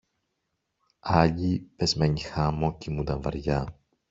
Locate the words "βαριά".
3.21-3.79